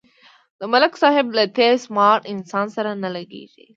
د 0.59 0.61
ملک 0.71 0.93
صاحب 1.01 1.27
له 1.37 1.43
تیس 1.57 1.81
مار 1.95 2.19
انسان 2.33 2.67
سره 2.75 2.91
نه 3.03 3.09
لگېږي. 3.15 3.65